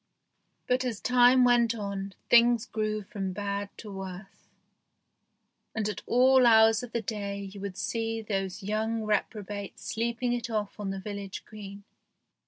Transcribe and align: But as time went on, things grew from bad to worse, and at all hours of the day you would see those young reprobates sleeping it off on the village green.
But 0.65 0.83
as 0.83 0.99
time 0.99 1.43
went 1.43 1.75
on, 1.75 2.15
things 2.27 2.65
grew 2.65 3.03
from 3.03 3.33
bad 3.33 3.69
to 3.77 3.91
worse, 3.91 4.47
and 5.75 5.87
at 5.87 6.01
all 6.07 6.47
hours 6.47 6.81
of 6.81 6.91
the 6.91 7.03
day 7.03 7.41
you 7.53 7.61
would 7.61 7.77
see 7.77 8.19
those 8.23 8.63
young 8.63 9.03
reprobates 9.03 9.83
sleeping 9.85 10.33
it 10.33 10.49
off 10.49 10.79
on 10.79 10.89
the 10.89 10.99
village 10.99 11.45
green. 11.45 11.83